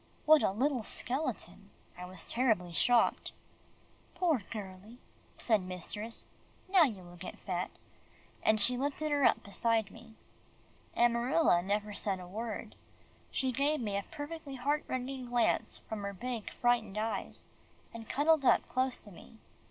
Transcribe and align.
What 0.25 0.41
a 0.41 0.49
little 0.49 0.81
skeleton! 0.81 1.69
I 1.95 2.05
was 2.07 2.25
terribly 2.25 2.73
shocked. 2.73 3.33
"Poor 4.15 4.41
girlie," 4.49 4.97
said 5.37 5.61
mistress, 5.61 6.25
"now 6.67 6.81
you 6.85 7.03
will 7.03 7.17
get 7.17 7.37
fat," 7.37 7.69
and 8.41 8.59
she 8.59 8.77
lifted 8.79 9.11
her 9.11 9.23
up 9.25 9.43
beside 9.43 9.91
me. 9.91 10.15
Amarilla 10.97 11.61
never 11.61 11.93
said 11.93 12.19
a 12.19 12.25
word. 12.27 12.73
She 13.29 13.51
gave 13.51 13.79
me 13.79 13.95
a 13.95 14.03
perfectly 14.09 14.55
heart 14.55 14.83
rending 14.87 15.27
glance 15.27 15.77
from 15.87 16.01
her 16.01 16.13
big 16.13 16.49
frightened 16.49 16.97
eyes, 16.97 17.45
and 17.93 18.09
cuddled 18.09 18.43
up 18.43 18.67
close 18.67 18.97
to 18.97 19.11
me. 19.11 19.37